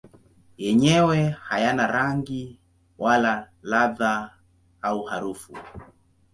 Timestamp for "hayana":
1.47-1.85